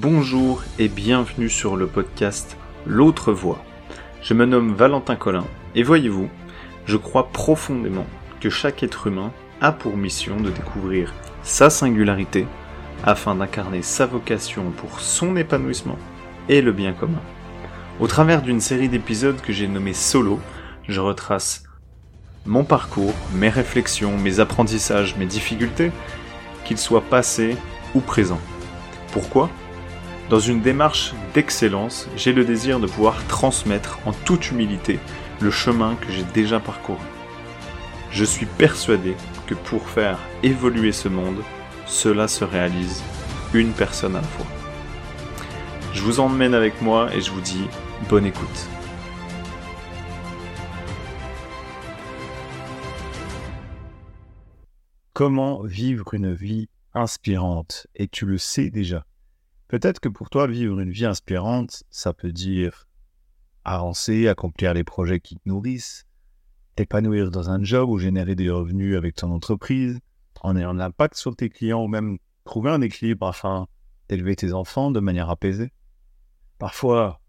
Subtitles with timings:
[0.00, 2.56] Bonjour et bienvenue sur le podcast
[2.86, 3.64] L'autre voix.
[4.22, 6.28] Je me nomme Valentin Collin et voyez-vous,
[6.86, 8.06] je crois profondément
[8.40, 12.46] que chaque être humain a pour mission de découvrir sa singularité
[13.02, 15.98] afin d'incarner sa vocation pour son épanouissement
[16.48, 17.22] et le bien commun.
[17.98, 20.38] Au travers d'une série d'épisodes que j'ai nommé Solo,
[20.86, 21.64] je retrace
[22.46, 25.90] mon parcours, mes réflexions, mes apprentissages, mes difficultés,
[26.64, 27.56] qu'ils soient passés
[27.96, 28.40] ou présents.
[29.10, 29.50] Pourquoi?
[30.30, 34.98] Dans une démarche d'excellence, j'ai le désir de pouvoir transmettre en toute humilité
[35.40, 37.00] le chemin que j'ai déjà parcouru.
[38.10, 39.16] Je suis persuadé
[39.46, 41.42] que pour faire évoluer ce monde,
[41.86, 43.02] cela se réalise
[43.54, 44.46] une personne à la fois.
[45.94, 47.64] Je vous emmène avec moi et je vous dis
[48.10, 48.68] bonne écoute.
[55.14, 57.86] Comment vivre une vie inspirante?
[57.94, 59.07] Et tu le sais déjà.
[59.68, 62.88] Peut-être que pour toi, vivre une vie inspirante, ça peut dire
[63.64, 66.06] avancer, accomplir les projets qui te nourrissent,
[66.74, 70.00] t'épanouir dans un job ou générer des revenus avec ton entreprise,
[70.40, 73.66] en ayant un impact sur tes clients ou même trouver un équilibre afin
[74.08, 75.70] d'élever tes enfants de manière apaisée.
[76.58, 77.20] Parfois,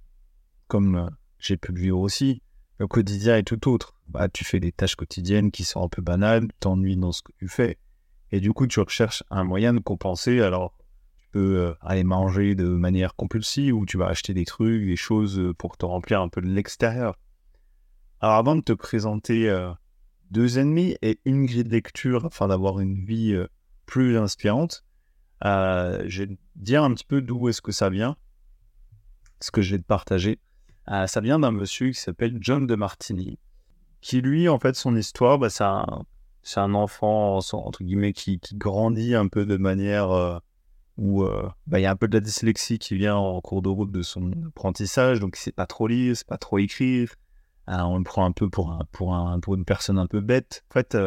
[0.68, 1.10] comme euh,
[1.40, 2.42] j'ai pu le vivre aussi,
[2.78, 3.96] le quotidien est tout autre.
[4.08, 7.34] Bah, tu fais des tâches quotidiennes qui sont un peu banales, t'ennuies dans ce que
[7.38, 7.78] tu fais,
[8.32, 10.40] et du coup tu recherches un moyen de compenser.
[10.40, 10.74] Alors
[11.32, 15.40] peux euh, aller manger de manière compulsive ou tu vas acheter des trucs, des choses
[15.40, 17.18] euh, pour te remplir un peu de l'extérieur.
[18.22, 19.50] Alors avant de te présenter
[20.30, 23.34] deux ennemis et une grille de lecture afin d'avoir une vie
[23.86, 24.84] plus inspirante,
[25.42, 28.18] je vais te dire un petit peu d'où est-ce que ça vient,
[29.40, 30.38] ce que je vais te partager.
[30.92, 33.38] Euh, ça vient d'un monsieur qui s'appelle John de Martini,
[34.02, 39.28] qui lui, en fait, son histoire, bah, c'est un, enfant, entre guillemets, qui, grandit un
[39.28, 40.40] peu de manière euh,
[41.00, 43.62] où euh, bah, il y a un peu de la dyslexie qui vient en cours
[43.62, 47.16] de route de son apprentissage, donc il sait pas trop lire, sait pas trop écrire.
[47.68, 50.64] on le prend un peu pour, un, pour, un, pour une personne un peu bête.
[50.70, 50.98] En fait,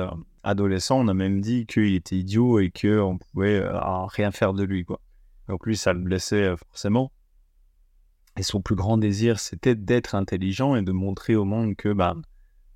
[0.42, 3.62] adolescent, on a même dit qu'il était idiot et qu'on pouvait
[4.08, 4.84] rien faire de lui.
[4.84, 5.00] Quoi.
[5.48, 7.12] Donc lui, ça le blessait forcément.
[8.38, 12.16] Et son plus grand désir, c'était d'être intelligent et de montrer au monde que, bah,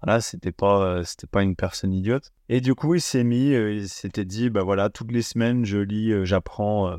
[0.03, 2.33] voilà, c'était pas, euh, c'était pas une personne idiote.
[2.49, 5.65] Et du coup, il s'est mis, euh, il s'était dit, bah voilà, toutes les semaines,
[5.65, 6.97] je lis, euh, j'apprends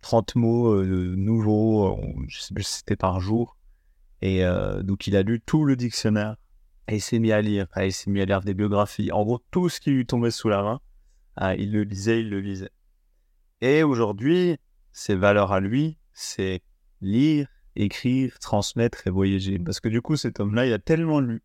[0.00, 3.56] 30 mots nouveaux, je sais plus si c'était par jour.
[4.20, 4.44] Et
[4.82, 6.36] donc, il a lu tout le dictionnaire
[6.88, 7.66] et il s'est mis à lire.
[7.76, 9.10] il s'est mis à lire des biographies.
[9.12, 12.40] En gros, tout ce qui lui tombait sous la main, il le lisait, il le
[12.40, 12.70] lisait.
[13.60, 14.58] Et aujourd'hui,
[14.92, 16.62] ses valeurs à lui, c'est
[17.00, 19.58] lire, écrire, transmettre et voyager.
[19.58, 21.42] Parce que du coup, cet homme-là, il a tellement lu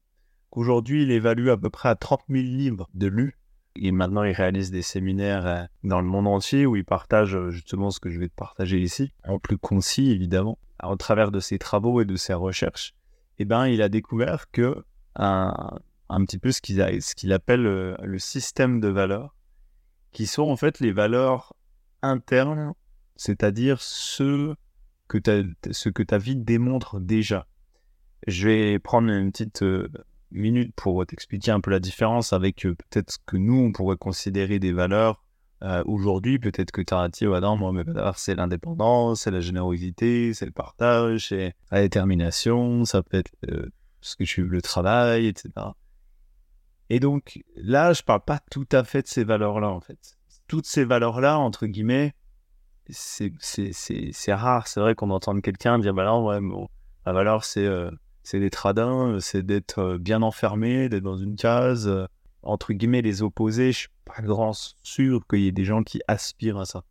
[0.50, 3.38] qu'aujourd'hui, il évalue à peu près à 30 000 livres de lus.
[3.76, 7.52] Et maintenant, il réalise des séminaires euh, dans le monde entier où il partage euh,
[7.52, 10.58] justement ce que je vais te partager ici, en plus concis évidemment.
[10.84, 12.94] Au travers de ses travaux et de ses recherches,
[13.40, 14.84] eh ben, il a découvert que
[15.16, 19.36] un, un petit peu ce qu'il appelle euh, le système de valeurs,
[20.12, 21.54] qui sont en fait les valeurs
[22.02, 22.74] internes,
[23.16, 24.56] c'est-à-dire ceux
[25.08, 25.18] que
[25.72, 27.48] ce que ta vie démontre déjà.
[28.28, 29.64] Je vais prendre une petite
[30.32, 33.98] minute pour t'expliquer un peu la différence avec euh, peut-être ce que nous, on pourrait
[33.98, 35.24] considérer des valeurs
[35.64, 36.40] euh, aujourd'hui.
[36.40, 40.52] Peut-être que dit, ouais, non, moi, mes valeurs, c'est l'indépendance, c'est la générosité, c'est le
[40.52, 43.32] partage, c'est la détermination, ça peut être
[44.02, 45.50] ce que tu le travail, etc.
[46.90, 50.18] Et donc là, je parle pas tout à fait de ces valeurs-là, en fait.
[50.48, 52.14] Toutes ces valeurs-là, entre guillemets,
[52.90, 53.34] c'est
[54.34, 54.68] rare.
[54.68, 56.68] C'est vrai qu'on entend quelqu'un dire bah non, ouais, bon,
[57.06, 57.92] la valeur, c'est euh,
[58.30, 61.88] c'est d'être radin, c'est d'être euh, bien enfermé, d'être dans une case.
[61.88, 62.08] Euh,
[62.44, 64.52] entre guillemets, les opposés, je suis pas grand
[64.84, 66.84] sûr qu'il y ait des gens qui aspirent à ça.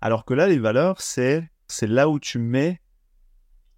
[0.00, 1.48] Alors que là, les valeurs, c'est
[1.82, 2.80] là où tu mets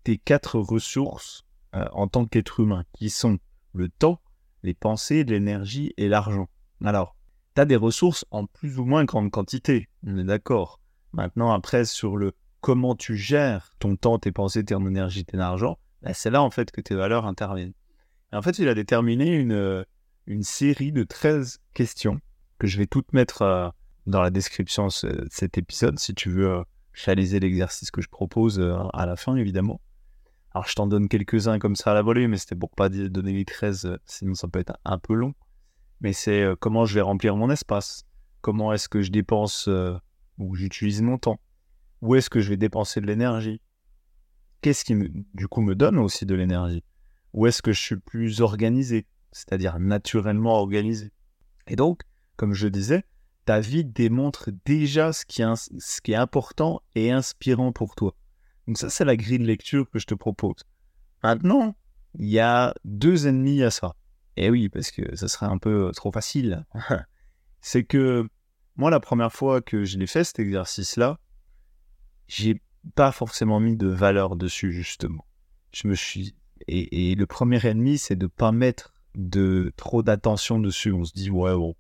[0.05, 3.39] tes quatre ressources en tant qu'être humain, qui sont
[3.75, 4.21] le temps,
[4.63, 6.49] les pensées, l'énergie et l'argent.
[6.83, 7.15] Alors,
[7.55, 10.81] tu as des ressources en plus ou moins grande quantité, on est d'accord.
[11.13, 15.79] Maintenant, après, sur le comment tu gères ton temps, tes pensées, ton énergie, ton argent,
[16.03, 17.75] bah, c'est là en fait que tes valeurs interviennent.
[18.33, 19.85] en fait, il a déterminé une, euh,
[20.43, 22.21] série de 13 questions
[22.59, 23.69] que je vais toutes mettre euh,
[24.07, 26.63] dans la description de cet épisode si tu veux euh,
[27.05, 28.61] réaliser l'exercice que je propose
[28.93, 29.81] à la fin, évidemment.
[30.53, 33.33] Alors, je t'en donne quelques-uns comme ça à la volée, mais c'était pour pas donner
[33.33, 35.35] les 13, sinon ça peut être un peu long.
[36.01, 38.05] Mais c'est comment je vais remplir mon espace,
[38.41, 39.69] comment est-ce que je dépense
[40.39, 41.41] où j'utilise mon temps?
[42.03, 43.61] Où est-ce que je vais dépenser de l'énergie?
[44.61, 44.95] Qu'est-ce qui,
[45.35, 46.85] du coup, me donne aussi de l'énergie?
[47.33, 49.07] Où est-ce que je suis plus organisé?
[49.33, 51.13] C'est-à-dire naturellement organisé.
[51.67, 52.03] Et donc,
[52.37, 53.05] comme je disais,
[53.45, 58.15] ta vie démontre déjà ce qui est, important et inspirant pour toi.
[58.67, 60.57] Donc ça, c'est la grille de lecture que je te propose.
[61.23, 61.75] Maintenant,
[62.19, 63.95] il y a deux ennemis à ça.
[64.37, 66.65] Et oui, parce que ça serait un peu euh, trop facile.
[67.61, 68.29] c'est que
[68.77, 71.19] moi, la première fois que je l'ai fait, cet exercice-là,
[72.27, 72.61] j'ai
[72.95, 75.25] pas forcément mis de valeur dessus, justement.
[75.73, 76.35] Je me suis.
[76.69, 80.93] Et, le premier ennemi, c'est de pas mettre de trop d'attention dessus.
[80.93, 81.75] On se dit, ouais, bon,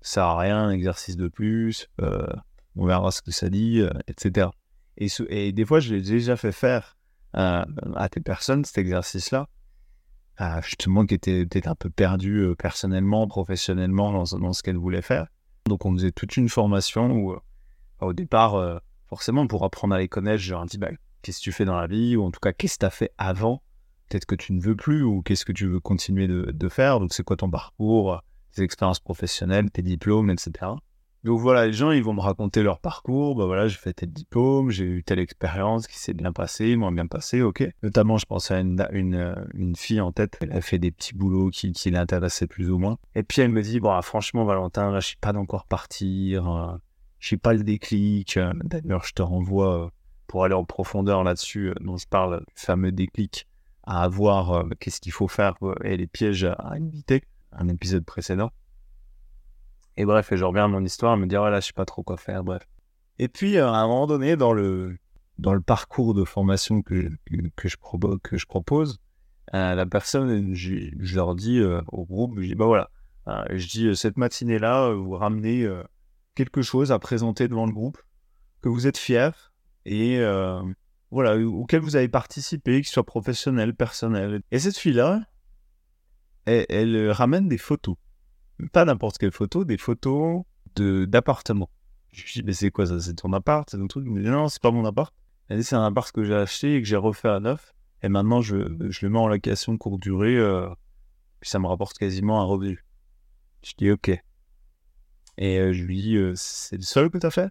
[0.00, 2.26] ça a rien, un exercice de plus, euh,
[2.76, 4.48] on verra ce que ça dit, euh, etc.
[4.96, 6.96] Et, des fois, je l'ai déjà fait faire
[7.32, 7.64] à
[8.12, 9.48] des personnes, cet exercice-là,
[10.62, 15.28] justement, qui étaient peut-être un peu perdues euh, personnellement, professionnellement dans ce qu'elles voulaient faire.
[15.66, 17.36] Donc, on faisait toute une formation où,
[18.00, 18.80] au départ,
[19.10, 20.88] forcément, pour apprendre à les connaître, je leur dis, bah,
[21.20, 22.90] qu'est-ce que tu fais dans la vie, ou en tout cas, qu'est-ce que tu as
[22.90, 23.62] fait avant
[24.08, 27.12] Peut-être que tu ne veux plus, ou qu'est-ce que tu veux continuer de, faire Donc,
[27.12, 28.22] c'est quoi ton parcours,
[28.54, 30.72] tes expériences professionnelles, tes diplômes, etc.
[31.22, 33.36] Donc voilà, les gens, ils vont me raconter leur parcours.
[33.36, 36.92] Bah voilà, j'ai fait tel diplôme, j'ai eu telle expérience qui s'est bien passée, moins
[36.92, 37.68] bien passée, ok.
[37.82, 41.50] Notamment, je pense à une, une, fille en tête, elle a fait des petits boulots
[41.50, 42.96] qui, qui l'intéressaient plus ou moins.
[43.14, 46.80] Et puis elle me dit, bon, franchement, Valentin, là, je suis pas d'encore partir,
[47.22, 48.36] euh, suis pas le déclic.
[48.36, 49.90] Euh, d'ailleurs, je te renvoie
[50.26, 53.46] pour aller en profondeur là-dessus, dont je parle, le fameux déclic
[53.84, 58.50] à avoir, qu'est-ce qu'il faut faire et les pièges à éviter, un épisode précédent.
[59.96, 62.16] Et bref, je reviens à mon histoire, me dire, voilà, je sais pas trop quoi
[62.16, 62.62] faire, bref.
[63.18, 64.96] Et puis, euh, à un moment donné, dans le,
[65.38, 67.10] dans le parcours de formation que,
[67.54, 67.76] que, je,
[68.22, 68.98] que je propose,
[69.52, 72.88] euh, la personne, je, leur dis euh, au groupe, je dis, bah voilà,
[73.50, 75.68] je dis, cette matinée-là, vous ramenez
[76.44, 77.98] quelque chose à présenter devant le groupe,
[78.62, 79.52] que vous êtes fier
[79.84, 80.18] et
[81.10, 84.42] voilà, auquel vous avez participé, qu'il soit professionnel, personnel.
[84.50, 85.22] Et cette fille-là,
[86.46, 87.96] elle ramène des photos
[88.68, 90.44] pas n'importe quelle photo, des photos
[90.76, 91.70] de d'appartements.
[92.12, 93.00] Je dis, mais c'est quoi ça?
[93.00, 93.68] C'est ton appart?
[93.70, 94.04] C'est ton truc?
[94.04, 95.14] Dit, non, c'est pas mon appart.
[95.48, 97.72] Elle dit, c'est un appart que j'ai acheté et que j'ai refait à neuf.
[98.02, 98.56] Et maintenant, je,
[98.88, 100.36] je le mets en location courte durée.
[100.36, 100.68] Euh,
[101.40, 102.84] puis ça me rapporte quasiment un revenu.
[103.62, 104.22] Je dis, ok.
[105.40, 107.50] Et euh, je lui dis, euh, c'est le seul que tu as fait?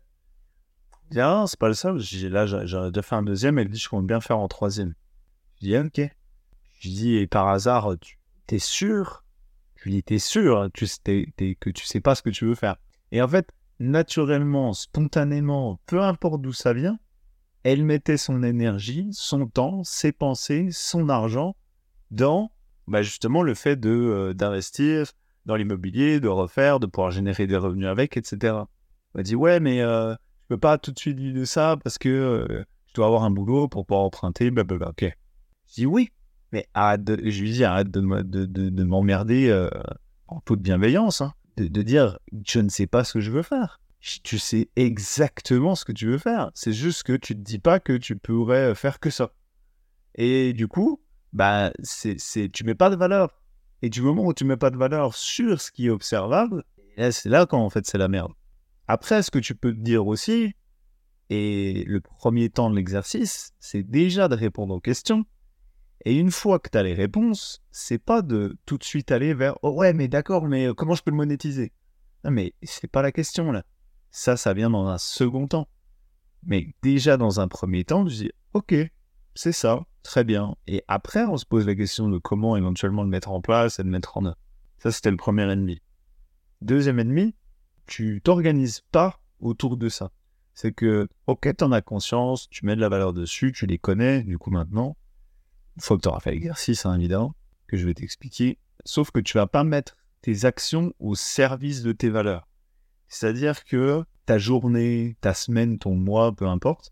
[1.09, 1.97] Il dit, ah, c'est pas le seul.
[2.29, 3.57] Là, j'ai déjà fait un deuxième.
[3.57, 4.93] Elle dit, je compte bien faire en troisième.
[5.55, 5.99] Je dis, ok.
[6.79, 8.19] Je lui dis, et par hasard, tu
[8.55, 9.25] es sûr?
[9.75, 12.55] Je lui dis, t'es sûr hein, tu, que tu sais pas ce que tu veux
[12.55, 12.75] faire.
[13.11, 13.49] Et en fait,
[13.79, 16.99] naturellement, spontanément, peu importe d'où ça vient,
[17.63, 21.55] elle mettait son énergie, son temps, ses pensées, son argent
[22.11, 22.51] dans
[22.87, 25.13] bah, justement le fait de euh, d'investir
[25.45, 28.37] dans l'immobilier, de refaire, de pouvoir générer des revenus avec, etc.
[28.43, 28.65] Elle
[29.15, 31.97] m'a dit ouais mais euh, je peux pas tout de suite vivre de ça parce
[31.97, 34.89] que euh, je dois avoir un boulot pour pouvoir emprunter, blablabla.
[34.89, 35.15] Ok.
[35.67, 36.09] Je dis oui,
[36.51, 39.69] mais arrête de, je lui dis arrête de, de, de, m'emmerder euh,
[40.27, 41.33] en toute bienveillance, hein.
[41.57, 43.79] de, dire je ne sais pas ce que je veux faire.
[44.23, 46.51] Tu sais exactement ce que tu veux faire.
[46.53, 49.33] C'est juste que tu te dis pas que tu pourrais faire que ça.
[50.15, 51.01] Et du coup,
[51.33, 53.38] bah, c'est, c'est, tu mets pas de valeur.
[53.81, 56.63] Et du moment où tu mets pas de valeur sur ce qui est observable,
[56.97, 58.33] c'est là quand en fait c'est la merde.
[58.87, 60.53] Après, ce que tu peux te dire aussi,
[61.29, 65.25] et le premier temps de l'exercice, c'est déjà de répondre aux questions.
[66.05, 69.33] Et une fois que tu as les réponses, c'est pas de tout de suite aller
[69.33, 71.71] vers oh ouais, mais d'accord, mais euh, comment je peux le monétiser?
[72.23, 73.63] Non, mais c'est pas la question là.
[74.11, 75.67] Ça, ça vient dans un second temps.
[76.43, 78.73] Mais déjà dans un premier temps, je dis ok,
[79.39, 80.57] c'est ça, très bien.
[80.67, 83.83] Et après, on se pose la question de comment éventuellement le mettre en place et
[83.83, 84.37] le mettre en œuvre.
[84.79, 85.81] Ça, c'était le premier ennemi.
[86.59, 87.35] Deuxième ennemi,
[87.85, 90.11] tu t'organises pas autour de ça.
[90.55, 93.77] C'est que, ok, tu en as conscience, tu mets de la valeur dessus, tu les
[93.77, 94.97] connais, du coup maintenant,
[95.77, 97.33] une fois que tu auras fait l'exercice, hein, évidemment,
[97.67, 98.59] que je vais t'expliquer.
[98.83, 102.49] Sauf que tu vas pas mettre tes actions au service de tes valeurs.
[103.07, 106.91] C'est-à-dire que ta journée, ta semaine, ton mois, peu importe,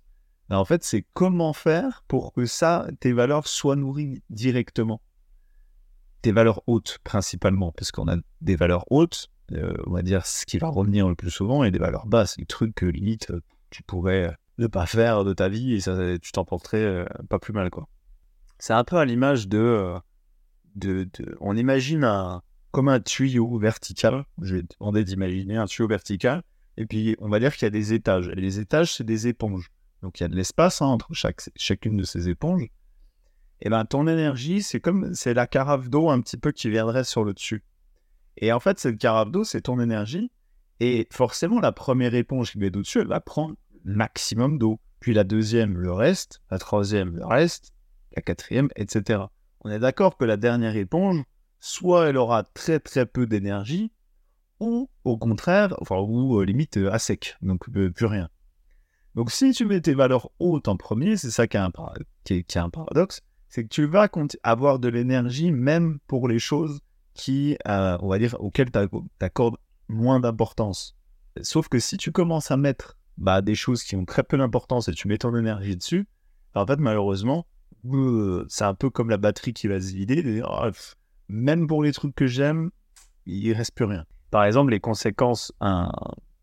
[0.55, 5.01] en fait, c'est comment faire pour que ça, tes valeurs soient nourries directement.
[6.21, 10.45] Tes valeurs hautes, principalement, parce qu'on a des valeurs hautes, euh, on va dire ce
[10.45, 13.31] qui va revenir le plus souvent, et des valeurs basses, les trucs que limite
[13.69, 17.39] tu pourrais ne pas faire de ta vie et ça, tu t'en porterais euh, pas
[17.39, 17.87] plus mal, quoi.
[18.59, 19.99] C'est un peu à l'image euh,
[20.75, 21.07] de,
[21.39, 24.25] On imagine un, comme un tuyau vertical.
[24.41, 26.41] Je vais demander d'imaginer un tuyau vertical.
[26.75, 28.29] Et puis, on va dire qu'il y a des étages.
[28.29, 29.69] Et les étages, c'est des éponges.
[30.01, 31.09] Donc, il y a de l'espace entre
[31.55, 32.67] chacune de ces éponges.
[33.61, 37.03] Et bien, ton énergie, c'est comme c'est la carafe d'eau un petit peu qui viendrait
[37.03, 37.63] sur le dessus.
[38.37, 40.31] Et en fait, cette carafe d'eau, c'est ton énergie.
[40.79, 44.79] Et forcément, la première éponge qui met au-dessus, elle va prendre maximum d'eau.
[44.99, 46.41] Puis la deuxième, le reste.
[46.51, 47.73] La troisième, le reste
[48.17, 49.21] la quatrième, etc.
[49.61, 51.23] On est d'accord que la dernière éponge,
[51.59, 53.91] soit elle aura très très peu d'énergie,
[54.59, 58.29] ou au contraire, enfin, ou euh, limite euh, à sec, donc euh, plus rien.
[59.17, 63.21] Donc si tu mets tes valeurs hautes en premier, c'est ça qui est un, paradoxe,
[63.49, 64.07] c'est que tu vas
[64.43, 66.81] avoir de l'énergie même pour les choses
[67.15, 68.79] qui, euh, dire, auxquelles tu
[69.19, 69.57] accordes
[69.87, 70.95] moins d'importance.
[71.41, 74.87] Sauf que si tu commences à mettre bah, des choses qui ont très peu d'importance
[74.87, 76.07] et tu mets ton énergie dessus,
[76.53, 77.47] bah, en fait, malheureusement,
[77.91, 80.43] euh, c'est un peu comme la batterie qui va se vider.
[80.47, 80.69] Oh,
[81.27, 82.69] même pour les trucs que j'aime,
[83.25, 84.05] il reste plus rien.
[84.29, 85.51] Par exemple, les conséquences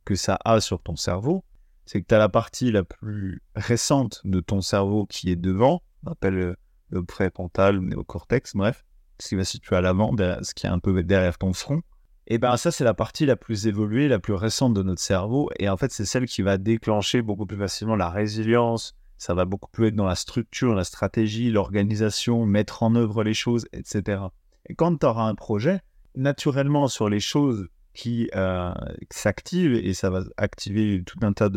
[0.05, 1.45] que ça a sur ton cerveau,
[1.87, 5.83] c'est que tu as la partie la plus récente de ton cerveau qui est devant,
[6.05, 6.57] on appelle
[6.91, 8.85] le préfrontal, le néocortex, bref,
[9.19, 11.83] ce qui va situer à l'avant, ce qui est un peu derrière ton front.
[12.27, 15.51] Et ben ça, c'est la partie la plus évoluée, la plus récente de notre cerveau.
[15.59, 18.95] Et en fait, c'est celle qui va déclencher beaucoup plus facilement la résilience.
[19.19, 23.35] Ça va beaucoup plus être dans la structure, la stratégie, l'organisation, mettre en œuvre les
[23.35, 24.23] choses, etc.
[24.67, 25.81] Et quand tu auras un projet,
[26.15, 28.73] naturellement, sur les choses qui euh,
[29.11, 31.49] s'activent, et ça va activer tout un tas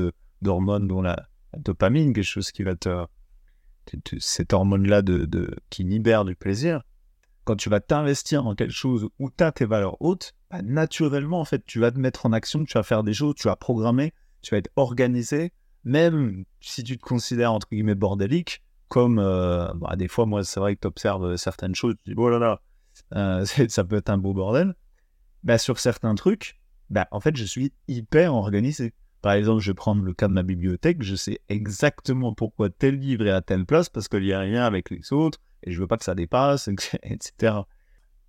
[0.42, 1.28] d'hormones, dont la,
[1.58, 3.06] dopamine, quelque chose qui va te.
[4.20, 6.84] cette hormone-là de, qui libère du plaisir.
[7.44, 11.40] Quand tu vas t'investir en quelque chose où tu as tes valeurs hautes, bah, naturellement,
[11.40, 13.56] en fait, tu vas te mettre en action, tu vas faire des choses, tu vas
[13.56, 15.54] programmer, tu vas être organisé,
[15.86, 20.60] même si tu te considères entre guillemets bordélique, comme euh, bah, des fois, moi, c'est
[20.60, 22.62] vrai que tu observes certaines choses, tu dis, oh là là,
[23.16, 24.76] euh, ça peut être un beau bordel.
[25.44, 28.94] Bah, sur certains trucs, bah, en fait, je suis hyper organisé.
[29.22, 33.00] Par exemple, je vais prendre le cas de ma bibliothèque, je sais exactement pourquoi tel
[33.00, 35.80] livre est à telle place parce qu'il n'y a rien avec les autres et je
[35.80, 36.70] veux pas que ça dépasse,
[37.04, 37.56] etc.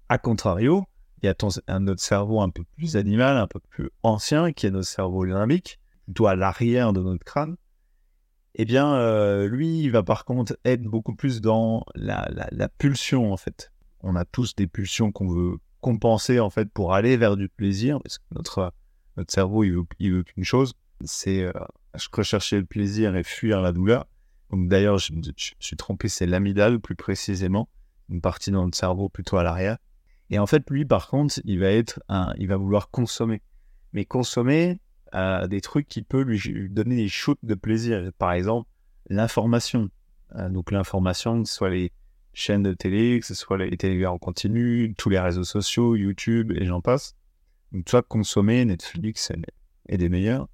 [0.09, 0.87] A contrario,
[1.23, 1.35] il y a
[1.67, 5.25] un autre cerveau un peu plus animal, un peu plus ancien, qui est notre cerveau
[5.25, 7.57] limbique, plutôt à l'arrière de notre crâne.
[8.55, 13.37] Eh bien, euh, lui, il va par contre être beaucoup plus dans la, pulsion, en
[13.37, 13.73] fait.
[14.01, 18.01] On a tous des pulsions qu'on veut compenser, en fait, pour aller vers du plaisir,
[18.03, 18.73] parce que notre,
[19.17, 21.53] notre cerveau, il veut, veut qu'une chose, c'est euh,
[22.13, 24.07] rechercher le plaisir et fuir la douleur.
[24.51, 27.69] Donc d'ailleurs, je, je, suis trompé, c'est l'amidale plus précisément,
[28.09, 29.79] une partie dans notre cerveau plutôt à l'arrière.
[30.31, 33.43] Et en fait, lui, par contre, il va être un, il va vouloir consommer,
[33.93, 34.81] mais consommer
[35.15, 38.11] euh, des trucs qui peuvent lui donner des shoots de plaisir.
[38.19, 38.69] Par exemple,
[39.09, 39.91] l'information.
[40.37, 41.93] Euh, donc l'information, que ce soit les
[42.39, 46.53] chaînes de télé, que ce soit les télé en continu, tous les réseaux sociaux, YouTube
[46.55, 47.17] et j'en passe.
[47.73, 49.33] Donc toi, consommer Netflix
[49.89, 50.49] est des meilleurs.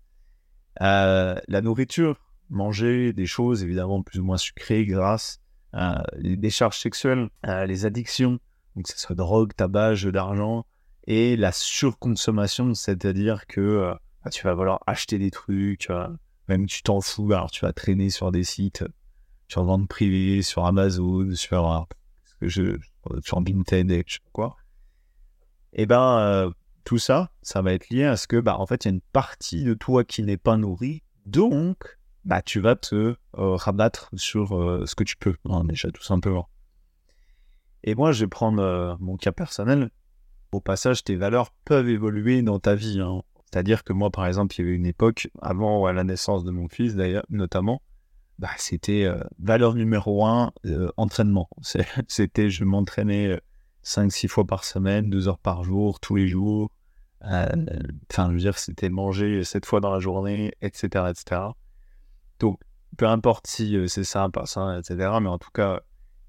[0.80, 5.40] Euh, la nourriture, manger des choses évidemment plus ou moins sucrées, grasses,
[5.74, 8.38] euh, les décharges sexuelles, euh, les addictions,
[8.74, 10.64] donc que ce soit drogue, tabac, jeu d'argent,
[11.06, 15.88] et la surconsommation, c'est-à-dire que bah, tu vas vouloir acheter des trucs,
[16.48, 18.84] même tu t'en fous, alors tu vas traîner sur des sites,
[19.48, 21.86] sur vente privée, sur Amazon, sur,
[22.40, 22.78] je,
[23.22, 24.56] sur Vinted, je sais pas quoi.
[25.72, 26.52] Et eh ben,
[26.84, 28.94] tout ça, ça va être lié à ce que, bah, en fait, il y a
[28.94, 31.02] une partie de toi qui n'est pas nourrie.
[31.26, 33.16] Donc, bah, tu vas te euh,
[33.56, 36.48] rabattre sur euh, ce que tu peux, hein, déjà, tout simplement.
[37.82, 39.90] Et moi, je vais prendre euh, mon cas personnel.
[40.52, 43.00] Au passage, tes valeurs peuvent évoluer dans ta vie.
[43.00, 43.22] Hein.
[43.50, 46.68] C'est-à-dire que moi, par exemple, il y avait une époque, avant la naissance de mon
[46.68, 47.82] fils, d'ailleurs, notamment,
[48.38, 50.52] bah, c'était valeur numéro un,
[50.96, 51.48] entraînement.
[52.08, 53.40] C'était, je m'entraînais
[53.84, 56.70] 5-6 fois par semaine, 2 heures par jour, tous les jours.
[57.26, 57.48] Euh,
[58.10, 61.06] enfin, je veux dire, c'était manger 7 fois dans la journée, etc.
[61.10, 61.40] etc.
[62.38, 62.60] Donc,
[62.96, 64.96] peu importe si euh, c'est ça, pas ça, etc.
[65.20, 65.80] Mais en tout cas,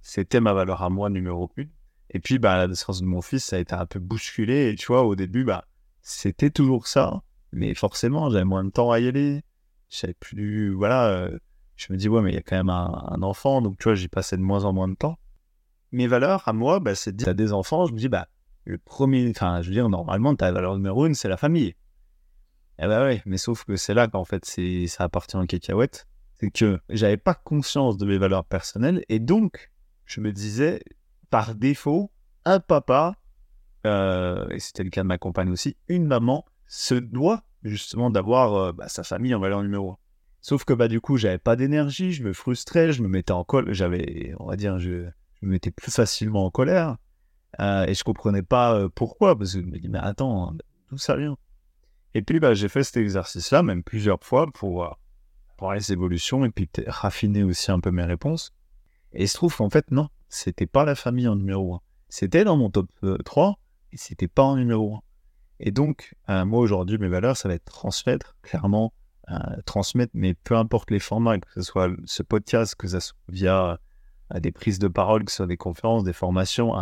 [0.01, 1.63] c'était ma valeur à moi numéro 1.
[2.11, 4.69] Et puis, bah, la naissance de mon fils, ça a été un peu bousculé.
[4.69, 5.65] Et tu vois, au début, bah,
[6.01, 7.23] c'était toujours ça.
[7.51, 9.41] Mais forcément, j'avais moins de temps à y aller.
[9.89, 10.73] J'avais plus.
[10.73, 11.07] Voilà.
[11.07, 11.37] Euh,
[11.75, 13.61] je me dis, ouais, mais il y a quand même un, enfant.
[13.61, 15.17] Donc, tu vois, j'y passais de moins en moins de temps
[15.95, 18.27] mes valeurs à moi, bah, c'est de dire à des enfants, je me dis, bah,
[18.65, 21.75] le premier, enfin, je veux dire, normalement, ta valeur numéro une, c'est la famille.
[22.79, 26.07] Eh bah ouais, mais sauf que c'est là qu'en fait, c'est, ça appartient en cacahuète.
[26.33, 29.71] C'est que j'avais pas conscience de mes valeurs personnelles et donc,
[30.03, 30.81] je me disais,
[31.29, 32.11] par défaut,
[32.43, 33.15] un papa,
[33.85, 38.53] euh, et c'était le cas de ma compagne aussi, une maman se doit justement d'avoir
[38.55, 39.97] euh, bah, sa famille en valeur numéro un.
[40.47, 43.43] Sauf que bah du coup, j'avais pas d'énergie, je me frustrais, je me mettais en
[43.43, 45.07] col, j'avais, on va dire, je,
[45.41, 46.97] me mettais plus facilement en colère.
[47.59, 50.53] Euh, et je comprenais pas euh, pourquoi, parce que je me dis, mais attends,
[50.91, 51.35] d'où ça vient?
[52.13, 54.89] Et puis, bah, j'ai fait cet exercice-là, même plusieurs fois, pour euh,
[55.57, 58.53] voir les évolutions et puis raffiner aussi un peu mes réponses.
[59.13, 61.81] Et il se trouve qu'en fait, non, c'était pas la famille en numéro 1.
[62.09, 62.91] C'était dans mon top
[63.25, 63.57] 3,
[63.93, 65.01] et c'était pas en numéro 1.
[65.61, 68.93] Et donc, moi, aujourd'hui, mes valeurs, ça va être transmettre, clairement,
[69.65, 73.79] transmettre, mais peu importe les formats, que ce soit ce podcast, que ce soit via
[74.29, 76.73] à des prises de parole, que ce soit des conférences, des formations,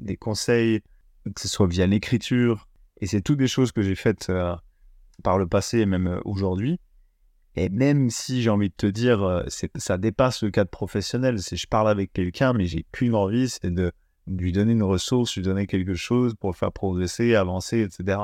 [0.00, 0.82] des conseils,
[1.24, 2.68] que ce soit via l'écriture.
[3.00, 4.54] Et c'est toutes des choses que j'ai faites euh,
[5.22, 6.78] par le passé et même euh, aujourd'hui.
[7.54, 9.42] Et même si j'ai envie de te dire, euh,
[9.76, 13.70] ça dépasse le cadre professionnel, c'est je parle avec quelqu'un, mais j'ai qu'une envie, c'est
[13.70, 13.92] de
[14.26, 18.18] lui donner une ressource, lui donner quelque chose pour le faire progresser, avancer, etc.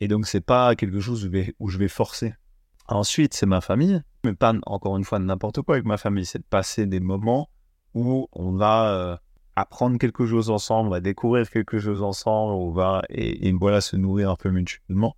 [0.00, 1.28] Et donc, c'est pas quelque chose
[1.58, 2.34] où je vais, forcer.
[2.86, 6.38] Ensuite, c'est ma famille, mais pas encore une fois n'importe quoi avec ma famille, c'est
[6.38, 7.50] de passer des moments
[7.94, 9.16] où on va euh,
[9.56, 13.96] apprendre quelque chose ensemble, on va découvrir quelque chose ensemble, on va et, voilà se
[13.96, 15.16] nourrir un peu mutuellement.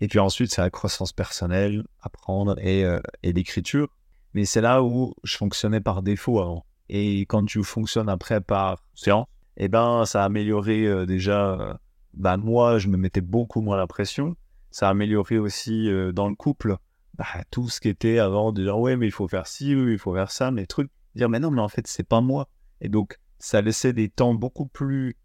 [0.00, 3.88] Et puis ensuite, c'est la croissance personnelle, apprendre et, euh, et l'écriture.
[4.34, 6.66] Mais c'est là où je fonctionnais par défaut avant.
[6.90, 9.26] Et quand tu fonctionnes après par séance,
[9.56, 11.78] eh ben, ça a amélioré euh, déjà.
[12.16, 14.36] Bah, moi, je me mettais beaucoup moins la pression.
[14.70, 16.76] Ça a amélioré aussi dans le couple
[17.16, 19.98] bah, tout ce qui était avant de dire ouais, mais il faut faire ci, il
[19.98, 20.90] faut faire ça, mais trucs.
[21.14, 22.48] Dire mais non, mais en fait, c'est pas moi.
[22.80, 25.16] Et donc, ça laissait des temps beaucoup plus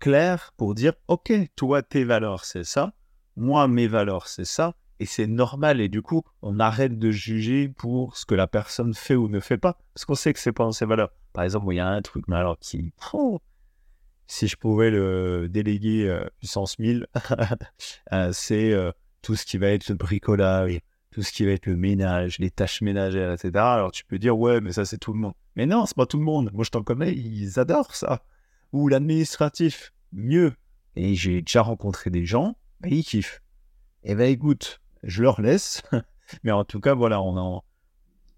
[0.00, 2.94] clairs pour dire ok, toi, tes valeurs, c'est ça.
[3.36, 4.74] Moi, mes valeurs, c'est ça.
[4.98, 5.80] Et c'est normal.
[5.80, 9.40] Et du coup, on arrête de juger pour ce que la personne fait ou ne
[9.40, 9.78] fait pas.
[9.94, 11.12] Parce qu'on sait que c'est pas dans ses valeurs.
[11.32, 12.92] Par exemple, il y a un truc, mais alors qui.
[13.12, 13.40] Oh,
[14.26, 17.06] si je pouvais le déléguer euh, puissance 1000,
[18.12, 18.90] euh, c'est euh,
[19.22, 20.80] tout ce qui va être le bricolage,
[21.10, 23.50] tout ce qui va être le ménage, les tâches ménagères, etc.
[23.54, 25.34] Alors tu peux dire, ouais, mais ça c'est tout le monde.
[25.54, 26.50] Mais non, c'est pas tout le monde.
[26.52, 28.22] Moi je t'en connais, ils adorent ça.
[28.72, 30.52] Ou l'administratif, mieux.
[30.96, 33.42] Et j'ai déjà rencontré des gens, bah, ils kiffent.
[34.02, 35.82] Et eh ben écoute, je leur laisse.
[36.42, 37.64] mais en tout cas, voilà, on, en,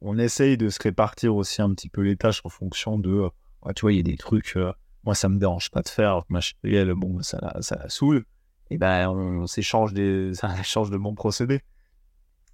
[0.01, 3.29] on essaye de se répartir aussi un petit peu les tâches en fonction de,
[3.75, 4.73] tu vois, il y a des trucs, euh,
[5.05, 8.25] moi ça me dérange pas de faire, ma chérie, bon, ça la, ça la saoule.
[8.71, 11.63] Et ben on, s'échange des, ça change de mon procédé.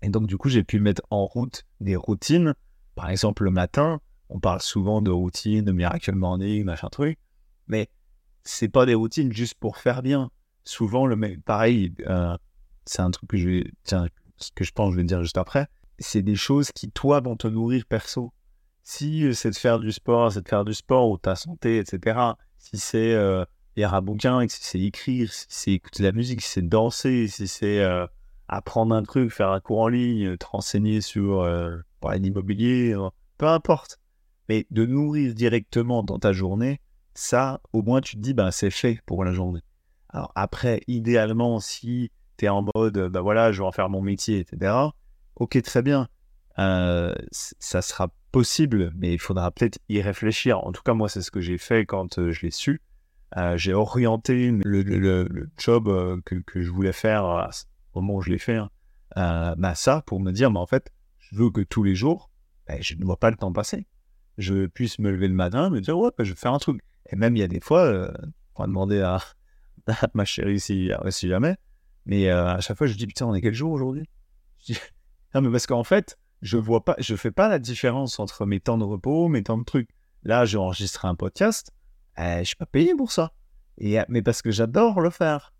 [0.02, 2.54] Et donc, du coup, j'ai pu mettre en route des routines.
[2.94, 7.18] Par exemple, le matin, on parle souvent de routines, de miracle morning, machin truc.
[7.68, 7.88] Mais
[8.42, 10.30] c'est pas des routines juste pour faire bien.
[10.64, 12.36] Souvent, le pareil, euh,
[12.84, 15.68] c'est un truc que je tiens, ce que je pense, je vais dire juste après.
[15.98, 18.32] C'est des choses qui, toi, vont te nourrir perso.
[18.84, 21.78] Si euh, c'est de faire du sport, c'est de faire du sport ou ta santé,
[21.78, 22.18] etc.
[22.58, 23.44] Si c'est euh,
[23.76, 27.26] lire un bouquin, si c'est écrire, si c'est écouter de la musique, si c'est danser,
[27.26, 27.82] si c'est
[28.48, 31.76] apprendre un truc, faire un cours en ligne, te renseigner sur euh,
[32.14, 33.08] l'immobilier, euh,
[33.38, 33.98] peu importe.
[34.48, 36.80] Mais de nourrir directement dans ta journée,
[37.14, 39.62] ça, au moins, tu te dis, ben, c'est fait pour la journée.
[40.10, 44.02] Alors après, idéalement, si tu es en mode, ben voilà, je vais en faire mon
[44.02, 44.72] métier, etc.,
[45.36, 46.08] ok, très bien.
[46.58, 50.58] Euh, ça sera possible, mais il faudra peut-être y réfléchir.
[50.66, 52.82] En tout cas, moi, c'est ce que j'ai fait quand euh, je l'ai su.
[53.56, 55.84] j'ai orienté le, job
[56.24, 57.48] que, que, je voulais faire
[57.94, 58.70] au moment où je l'ai fait, hein,
[59.16, 62.30] euh, bah, ça pour me dire, mais en fait, je veux que tous les jours,
[62.66, 63.86] bah, je ne vois pas le temps passer.
[64.38, 66.80] Je puisse me lever le matin, me dire, ouais, bah, je vais faire un truc.
[67.10, 68.12] Et même, il y a des fois, euh,
[68.56, 69.20] on va demander à,
[70.14, 70.90] ma chérie si,
[71.22, 71.56] jamais,
[72.06, 74.08] mais euh, à chaque fois, je dis, putain, on est quel jour aujourd'hui?
[75.34, 78.60] Non, mais parce qu'en fait, je vois pas, je fais pas la différence entre mes
[78.60, 79.88] temps de repos, mes temps de trucs.
[80.24, 81.72] Là, j'ai enregistré un podcast,
[82.18, 83.32] eh, je suis pas payé pour ça.
[83.78, 85.54] Et, mais parce que j'adore le faire.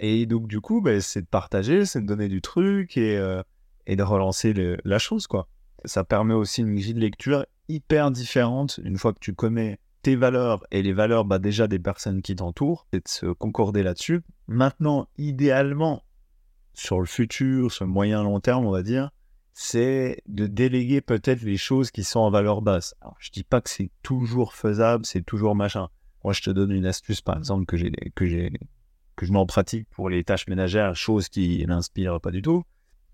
[0.00, 3.42] Et donc, du coup, bah, c'est de partager, c'est de donner du truc et, euh,
[3.86, 5.46] et de relancer la chose, quoi.
[5.84, 10.16] Ça permet aussi une grille de lecture hyper différente une fois que tu connais tes
[10.16, 14.22] valeurs et les valeurs bah, déjà des personnes qui t'entourent, c'est de se concorder là-dessus.
[14.48, 16.02] Maintenant, idéalement,
[16.72, 19.10] sur le futur, sur le moyen long terme, on va dire,
[19.54, 22.96] c'est de déléguer peut-être les choses qui sont en valeur basse.
[23.00, 25.88] Alors, je dis pas que c'est toujours faisable, c'est toujours machin.
[26.24, 28.52] Moi, je te donne une astuce, par exemple, que j'ai que j'ai
[29.14, 32.64] que je mets en pratique pour les tâches ménagères, chose qui n'inspire pas du tout.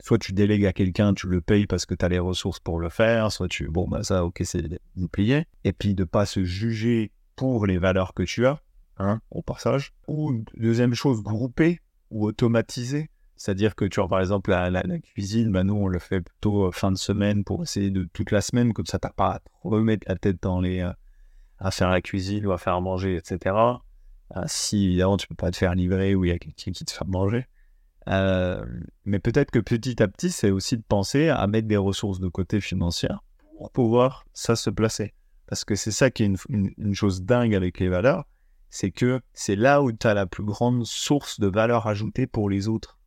[0.02, 2.80] Soit tu délègues à quelqu'un, tu le payes parce que tu as les ressources pour
[2.80, 4.80] le faire, soit tu, bon, bah ça, ok, c'est
[5.12, 5.44] payer.
[5.64, 8.62] Et puis de pas se juger pour les valeurs que tu as,
[8.96, 9.92] hein, au passage.
[10.08, 13.10] Ou deuxième chose, grouper ou automatiser.
[13.40, 16.92] C'est-à-dire que tu vois, par exemple, la, cuisine, bah nous, on le fait plutôt fin
[16.92, 20.16] de semaine pour essayer de toute la semaine, comme ça, t'as pas à remettre la
[20.16, 20.86] tête dans les,
[21.58, 23.56] à faire la cuisine ou à faire manger, etc.
[24.28, 26.84] Ah, si évidemment tu peux pas te faire livrer ou il y a quelqu'un qui
[26.84, 27.46] te fait manger.
[28.06, 32.28] Mais peut-être que petit à petit, c'est aussi de penser à mettre des ressources de
[32.28, 33.24] côté financières
[33.56, 35.14] pour pouvoir ça se placer.
[35.46, 38.26] Parce que c'est ça qui est une, chose dingue avec les valeurs,
[38.68, 42.50] c'est que c'est là où tu as la plus grande source de valeur ajoutée pour
[42.50, 42.99] les autres.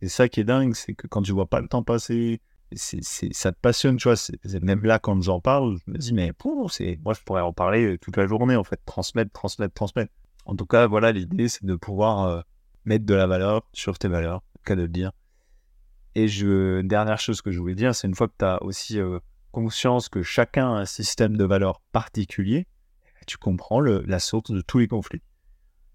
[0.00, 2.40] C'est ça qui est dingue, c'est que quand tu vois pas le temps passer,
[2.74, 4.16] ça te passionne, tu vois.
[4.60, 6.32] Même là, quand j'en parle, je me dis, mais
[6.68, 10.12] c'est, moi, je pourrais en parler toute la journée, en fait, transmettre, transmettre, transmettre.
[10.44, 12.40] En tout cas, voilà, l'idée, c'est de pouvoir euh,
[12.84, 15.12] mettre de la valeur sur tes valeurs, cas de le dire.
[16.14, 18.98] Et je, dernière chose que je voulais dire, c'est une fois que tu as aussi
[18.98, 19.18] euh,
[19.52, 22.66] conscience que chacun a un système de valeurs particulier,
[23.26, 25.22] tu comprends la source de tous les conflits.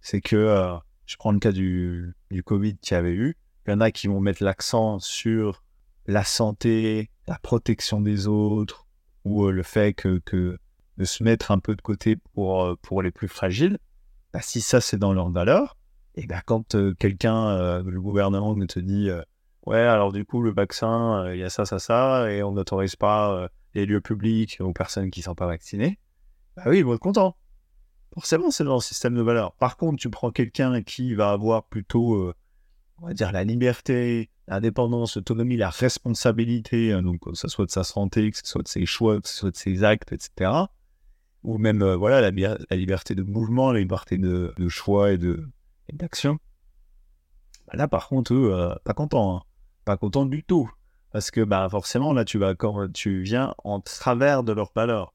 [0.01, 3.71] C'est que, euh, je prends le cas du, du Covid qu'il y avait eu, il
[3.71, 5.63] y en a qui vont mettre l'accent sur
[6.07, 8.87] la santé, la protection des autres,
[9.23, 10.21] ou le fait que,
[10.97, 13.77] de se mettre un peu de côté pour, pour les plus fragiles,
[14.33, 15.77] bah, si ça c'est dans leurs valeurs,
[16.15, 19.09] et ben quand quelqu'un, le gouvernement te dit
[19.65, 22.95] ouais alors du coup le vaccin, il y a ça, ça, ça, et on n'autorise
[22.95, 25.99] pas les lieux publics aux personnes qui ne sont pas vaccinées,
[26.55, 27.37] bah oui, ils vont être contents.
[28.13, 29.53] Forcément, c'est dans le système de valeurs.
[29.53, 32.33] Par contre, tu prends quelqu'un qui va avoir plutôt,
[33.01, 37.71] on va dire, la liberté, l'indépendance, l'autonomie, la responsabilité, hein, donc que ce soit de
[37.71, 40.51] sa santé, que ce soit de ses choix, que ce soit de ses actes, etc.
[41.43, 45.19] Ou même, voilà, la, liberté de mouvement, la liberté de, choix et
[45.91, 46.37] d'action.
[47.67, 49.37] Bah là, par contre, eux, euh, pas contents.
[49.37, 49.41] Hein.
[49.85, 50.69] Pas contents du tout.
[51.11, 55.13] Parce que bah, forcément, là, tu, vas, quand tu viens en travers de leurs valeurs.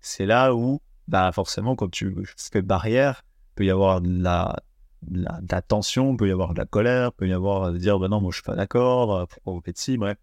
[0.00, 4.56] C'est là où, bah, forcément, quand tu fais barrière, peut y avoir de la,
[5.02, 8.08] de la, tension, peut y avoir de la colère, peut y avoir de dire, bah
[8.08, 10.18] non, moi, je suis pas d'accord, euh, pourquoi vous faites ci, bref.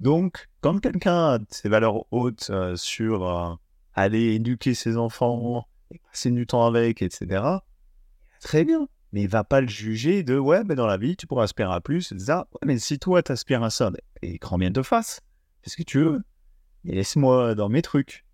[0.00, 3.58] Donc, quand quelqu'un a ses valeurs hautes euh, sur
[3.94, 5.66] aller éduquer ses enfants,
[6.10, 7.42] passer du temps avec, etc.,
[8.40, 8.88] très bien.
[9.12, 11.72] Mais il va pas le juger de ouais, mais dans la vie, tu pourras aspirer
[11.72, 12.40] à plus, etc.
[12.64, 13.90] mais si toi, tu aspires à ça,
[14.20, 15.20] et grand bien te fasse.
[15.62, 16.22] Qu'est-ce que tu veux
[16.84, 18.26] Et laisse-moi dans mes trucs.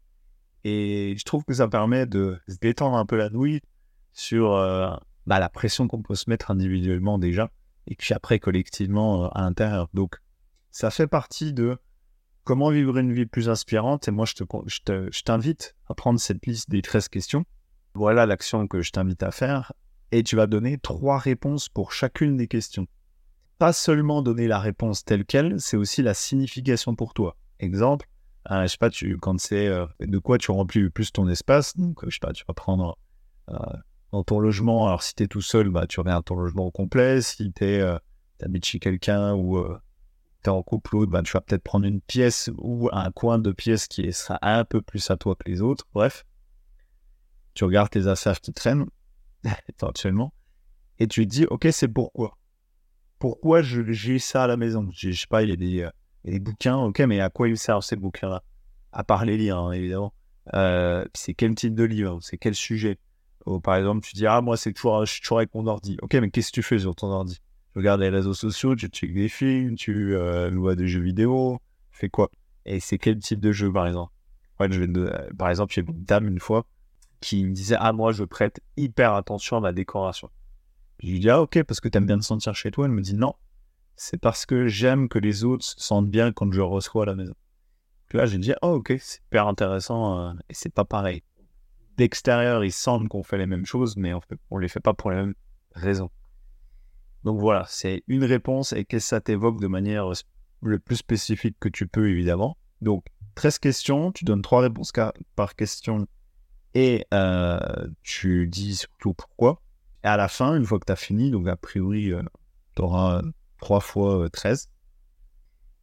[0.64, 3.60] Et je trouve que ça permet de se détendre un peu la nouille
[4.12, 4.90] sur euh,
[5.26, 7.50] bah, la pression qu'on peut se mettre individuellement déjà,
[7.86, 9.88] et puis après collectivement euh, à l'intérieur.
[9.94, 10.16] Donc,
[10.70, 11.78] ça fait partie de
[12.44, 14.08] comment vivre une vie plus inspirante.
[14.08, 17.44] Et moi, je, te, je t'invite à prendre cette liste des 13 questions.
[17.94, 19.72] Voilà l'action que je t'invite à faire
[20.12, 22.86] et tu vas donner trois réponses pour chacune des questions.
[23.58, 27.36] Pas seulement donner la réponse telle qu'elle, c'est aussi la signification pour toi.
[27.60, 28.08] Exemple,
[28.50, 31.28] euh, je sais pas, tu, quand c'est euh, de quoi tu remplis le plus ton
[31.28, 32.98] espace, donc je sais pas, tu vas prendre
[33.48, 33.56] euh,
[34.14, 36.70] dans ton logement, alors si tu es tout seul, bah, tu reviens à ton logement
[36.70, 37.82] complet, si tu es
[38.40, 39.60] habites chez quelqu'un ou
[40.44, 43.50] tu es en couple, bah, tu vas peut-être prendre une pièce ou un coin de
[43.50, 46.24] pièce qui sera un peu plus à toi que les autres, bref.
[47.54, 48.86] Tu regardes tes affaires qui traînent,
[49.80, 50.32] éventuellement,
[51.00, 52.38] et tu te dis, ok, c'est pourquoi?
[53.18, 54.88] Pourquoi j'ai ça à la maison?
[54.92, 55.88] Je sais pas, il y, a des,
[56.24, 58.44] des bouquins, ok, mais à quoi ils servent ces bouquins-là?
[58.92, 60.14] À part les lire, hein, évidemment.
[60.52, 62.20] Euh, c'est quel type de livre?
[62.22, 62.98] C'est quel sujet?
[63.62, 65.96] Par exemple, tu dis, ah, moi, c'est toujours, je suis toujours avec mon ordi.
[66.02, 67.40] Ok, mais qu'est-ce que tu fais sur ton ordi?
[67.72, 71.60] Tu regardes les réseaux sociaux, tu check des films, tu euh, vois des jeux vidéo,
[71.92, 72.30] tu fais quoi?
[72.64, 74.12] Et c'est quel type de jeu, par exemple?
[74.60, 76.66] Je vais Par exemple, j'ai une dame une fois,
[77.20, 80.30] qui me disait Ah, moi, je prête hyper attention à ma décoration.
[81.00, 82.86] je lui dis Ah, ok, parce que tu aimes bien te sentir chez toi.
[82.86, 83.34] Elle me dit Non,
[83.96, 87.14] c'est parce que j'aime que les autres se sentent bien quand je reçois à la
[87.14, 87.34] maison.
[88.08, 91.22] Puis là, j'ai dit Oh, ok, c'est hyper intéressant euh, et c'est pas pareil.
[91.96, 95.10] D'extérieur, ils sentent qu'on fait les mêmes choses, mais on ne les fait pas pour
[95.10, 95.34] les mêmes
[95.72, 96.10] raisons.
[97.24, 100.10] Donc voilà, c'est une réponse et qu'est-ce que ça t'évoque de manière
[100.62, 102.56] le plus spécifique que tu peux, évidemment.
[102.80, 103.04] Donc,
[103.36, 104.92] 13 questions, tu donnes 3 réponses
[105.34, 106.06] par question
[106.74, 107.58] et euh,
[108.02, 109.62] tu dis surtout pourquoi.
[110.02, 112.22] Et à la fin, une fois que tu as fini, donc a priori, euh,
[112.76, 113.22] tu auras
[113.58, 114.70] 3 fois 13, euh,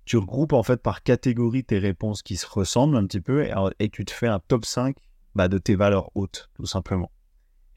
[0.05, 3.47] tu regroupes en fait par catégorie tes réponses qui se ressemblent un petit peu
[3.79, 4.95] et, tu te fais un top 5
[5.35, 7.11] bah, de tes valeurs hautes, tout simplement.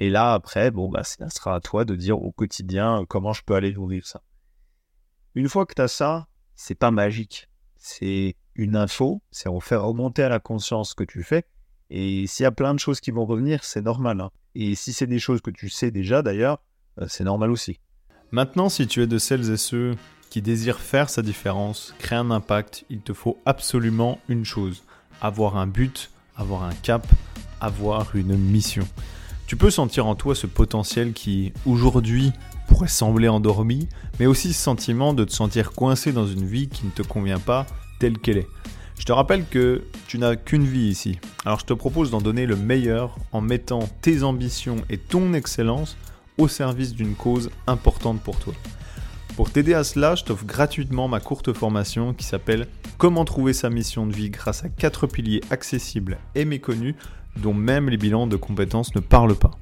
[0.01, 3.43] Et là, après, bon, bah, ça sera à toi de dire au quotidien comment je
[3.45, 4.23] peux aller nourrir ça.
[5.35, 7.49] Une fois que tu as ça, c'est pas magique.
[7.77, 11.45] C'est une info, c'est en faire augmenter à la conscience que tu fais
[11.91, 14.21] et s'il y a plein de choses qui vont revenir, c'est normal.
[14.21, 14.31] Hein.
[14.55, 16.59] Et si c'est des choses que tu sais déjà d'ailleurs,
[17.01, 17.79] euh, c'est normal aussi.
[18.31, 19.95] Maintenant, si tu es de celles et ceux
[20.31, 24.83] qui désirent faire sa différence, créer un impact, il te faut absolument une chose.
[25.21, 27.07] Avoir un but, avoir un cap,
[27.65, 28.87] avoir une mission.
[29.47, 32.33] Tu peux sentir en toi ce potentiel qui, aujourd'hui,
[32.67, 36.87] pourrait sembler endormi, mais aussi ce sentiment de te sentir coincé dans une vie qui
[36.87, 37.67] ne te convient pas
[37.99, 38.49] telle qu'elle est.
[38.99, 41.19] Je te rappelle que tu n'as qu'une vie ici.
[41.45, 45.97] Alors je te propose d'en donner le meilleur en mettant tes ambitions et ton excellence
[46.39, 48.55] au service d'une cause importante pour toi.
[49.37, 53.69] Pour t'aider à cela, je t'offre gratuitement ma courte formation qui s'appelle Comment trouver sa
[53.69, 56.95] mission de vie grâce à quatre piliers accessibles et méconnus
[57.37, 59.53] dont même les bilans de compétences ne parlent pas.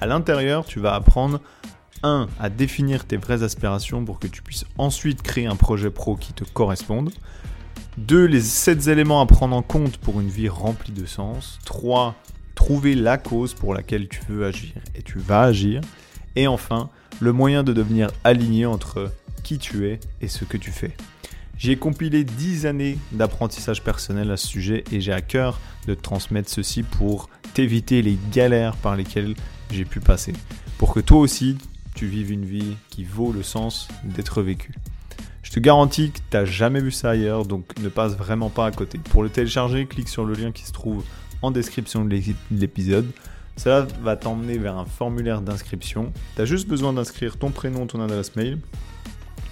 [0.00, 1.40] À l'intérieur, tu vas apprendre
[2.02, 2.28] 1.
[2.38, 6.32] à définir tes vraies aspirations pour que tu puisses ensuite créer un projet pro qui
[6.32, 7.10] te corresponde.
[7.98, 8.24] 2.
[8.24, 11.58] Les 7 éléments à prendre en compte pour une vie remplie de sens.
[11.66, 12.14] 3.
[12.54, 15.80] Trouver la cause pour laquelle tu veux agir et tu vas agir.
[16.36, 16.88] Et enfin,
[17.20, 20.96] le moyen de devenir aligné entre qui tu es et ce que tu fais.
[21.60, 26.00] J'ai compilé 10 années d'apprentissage personnel à ce sujet et j'ai à cœur de te
[26.00, 29.34] transmettre ceci pour t'éviter les galères par lesquelles
[29.70, 30.32] j'ai pu passer.
[30.78, 31.58] Pour que toi aussi,
[31.94, 34.72] tu vives une vie qui vaut le sens d'être vécue.
[35.42, 38.64] Je te garantis que tu n'as jamais vu ça ailleurs, donc ne passe vraiment pas
[38.64, 38.96] à côté.
[38.96, 41.04] Pour le télécharger, clique sur le lien qui se trouve
[41.42, 43.06] en description de l'épisode.
[43.56, 46.10] Ça va t'emmener vers un formulaire d'inscription.
[46.36, 48.56] Tu as juste besoin d'inscrire ton prénom, ton adresse mail.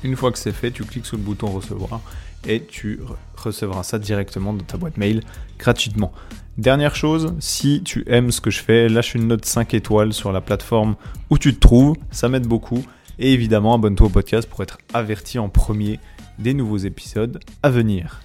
[0.05, 2.01] Une fois que c'est fait, tu cliques sur le bouton recevoir
[2.47, 3.01] et tu
[3.37, 5.23] recevras ça directement dans ta boîte mail
[5.59, 6.13] gratuitement.
[6.57, 10.33] Dernière chose, si tu aimes ce que je fais, lâche une note 5 étoiles sur
[10.33, 10.97] la plateforme
[11.31, 12.85] où tu te trouves, ça m'aide beaucoup.
[13.19, 15.99] Et évidemment, abonne-toi au podcast pour être averti en premier
[16.39, 18.21] des nouveaux épisodes à venir.